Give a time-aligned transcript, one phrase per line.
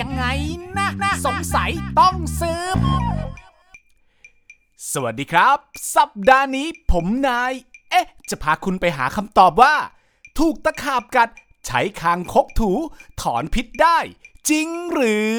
[0.00, 0.24] ยังไง
[0.76, 2.78] นะนะสงสัยต้องสืบ
[4.92, 5.58] สวัสดีครับ
[5.96, 7.52] สัปดาห์นี้ผมนาย
[7.90, 9.74] เอ๊ะ จะพาคุณไปหาคำตอบว่า
[10.38, 11.30] ถูกตะขาบกัด
[11.66, 12.70] ใช้คางคกถู
[13.22, 13.98] ถอนพิษได้
[14.48, 15.36] จริงหรือ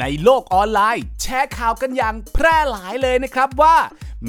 [0.00, 3.76] ในโลกออนไลน์ แชร์ข่าวกันอย่างแพร่หลายเลยนะครับว่า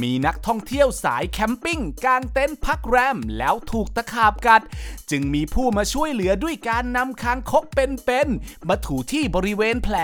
[0.02, 4.62] มีนักท่องเที่ยวสายแคมปิ้งกางเต็นท์พักแรมแล้วถูกตะขาบกัด
[5.10, 9.96] จึงมีผู้มาช่วยเหลือด้วยการนำคางคกเป็นๆมาถูที่บริเวณแผล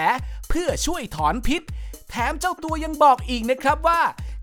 [0.49, 1.61] เพื่อช่วยถอนพิษ
[2.09, 4.01] แถมเจ้าตัวยังบอกอีกนะครับว่า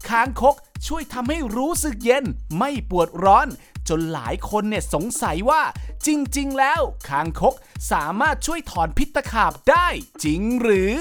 [0.09, 2.25] คางคกช่วยทำให้รู้สึกเย็น
[2.59, 3.49] ไม่ปวดร้อน
[3.89, 5.63] จนหลายคนเนี่ยสงสัยว่า
[6.07, 6.09] จ
[6.39, 7.55] ริง ๆ แล้วคางคก
[7.93, 9.89] สามารถช่วยถอนพิษตะขาบได้
[10.25, 10.93] จริงหรือ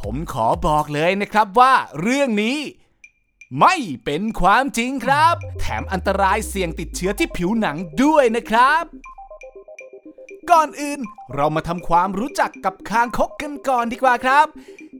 [0.00, 2.58] ผมขอบอกเลยนะครับว่าเรื่องนี้
[3.60, 8.84] ไม่เป็นความจริงครับ แถมอันตรายเสี่ยงติดเชื้อที่ผิวหนังด้วยนะครับ
[10.50, 11.00] ก่อนอื่น
[11.34, 14.46] เรามาทำความรู้จักกับคางคกกันก่อนดีกว่าครับ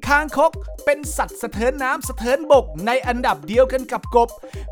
[0.06, 0.52] คางคก
[0.84, 4.28] เป็นสัตว์สะเทินน้ำสะเทินบกในอันดับเดียวกันกับกบ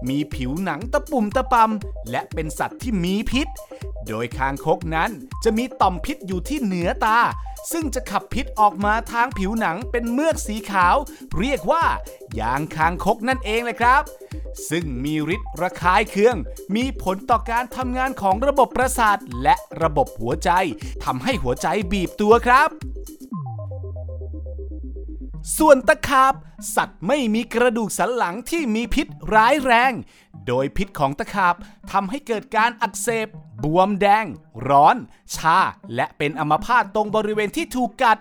[0.09, 3.49] มีผิวหนังตะปุ่มตะปำและเป็นสัตว์ที่มีพิษ
[4.09, 5.11] โดยคางคกนั้น
[5.45, 7.19] จะมีต่อมพิษอยู่ที่เหนือตา
[7.73, 10.97] ซึ่งจะขับพิษออกมาทางผิวหนังเป็นเมือกสีขาว
[11.39, 11.85] เรียกว่า
[12.41, 14.03] ยางคางคกนั่นเองเลยครับ
[14.71, 16.37] ซึ่งมีฤทธิ์ระคายเคือง
[16.77, 20.51] มีผลต่อการทำงานของระบบประสาทและระบบหัวใจ
[21.05, 22.69] ทำให้หัวใจบีบตัวครับ
[25.59, 26.35] ส่วนตะขาบ
[26.77, 29.93] สัตว์ไม่มีกระดูกสันหลังที่มีพิษร้ายแรง
[30.47, 31.55] โดยพิษของตะขาบ
[31.93, 33.29] ทำให้เกิดการอักเสบ
[33.65, 34.27] บวมแดง
[34.69, 34.97] ร้อน
[35.37, 35.59] ชา
[35.95, 38.19] และเป็นอัมพาตตรงบริเวณที่ถูกกัด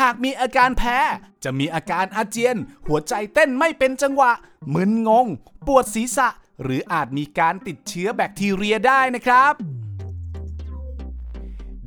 [0.00, 0.98] หากมีอาการแพ้
[1.44, 4.32] จะมีอาการอาเจียน หัวใจเต้นไม่เป็นจังหวะ
[4.74, 5.26] มึนงง
[5.66, 6.28] ปวดศีรษะ
[6.62, 9.54] หรืออาจมีการติดเชื้อแบคทีเรียได้นะครับ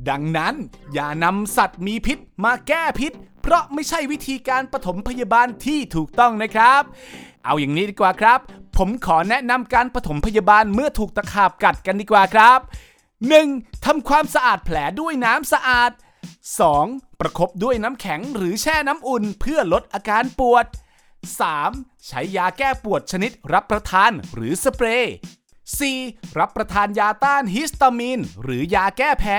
[0.08, 0.54] ดังนั้น
[0.92, 6.82] อย่านำสัตว์มีพิษมาแก้พิษ เพราะไม่ใช่วิธีการปฐมพยาบาลที่ถูกต้องนะครับ
[7.44, 8.40] เอาอย่างนี้ดีกว่าครับ
[8.76, 12.60] ผมขอแนะนำการปฐมพยาบาลเมื่อถูกตะขาบกัดกันดีกว่าครับ
[13.22, 13.84] 1.
[13.84, 15.92] ทำความสะอาดแผลด้วยน้ำสะอาด
[16.56, 17.20] 2.
[17.20, 20.66] ประคบด้วยน้ำแข็งหรือแช่น้ำอุ่นเพื่อลดอาการปวด
[21.36, 22.06] 3.
[22.06, 25.14] ใช้ยาแก้ปวดชนิดรับประทานหรือสเปรย์
[25.78, 26.38] 4.
[26.38, 29.38] รับประทานยาต้านฮิสตามีนหรือยาแก้แพ้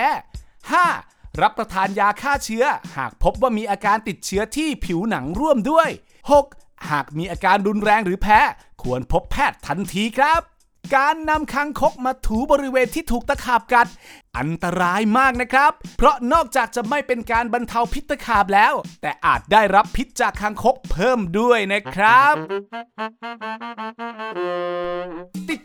[0.71, 1.41] 5.
[1.41, 2.65] รับประทานยาฆ่าเชื้อ
[2.97, 5.89] หากพบว่ามีอาการติดเชื้อที่ผิวหนังร่วมด้วย
[6.39, 6.89] 6.
[6.91, 8.39] หากมีอาการรุนแรงหรือแพ้
[8.83, 10.41] ควรพบแพทย์ทันทีครับ
[10.95, 13.87] การนำคางคกมาถูบริเวณที่ถูกตะขาบกัด
[14.37, 22.35] อันตรายมากนะครับ เพราะนอกจากจะไม่เป็นการบรรเทาพิษตะขาบแล้ว แต่อาจได้รับพิษจากคางคกเพิ่มด้วยนะครับ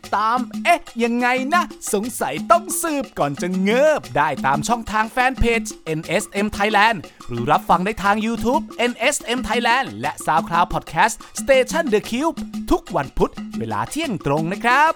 [0.09, 5.63] ติดตาม เอ๊ะ ยังไงนะ สงสัยต้องสืบก่อนจะเงิบ ได้ตามช่องทางแฟนเพจ
[5.99, 6.97] NSM Thailand
[7.27, 12.37] หรือรับฟังได้ทาง YouTube NSM Thailand และ SoundCloud Podcast Station The Cube
[12.71, 14.91] ทุกวันพุธเวลาเที่ยงตรงนะครับ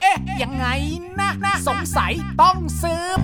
[0.00, 0.66] เอ๊ะ ยังไง
[1.18, 3.20] นะนะสงสัยต้องสืบ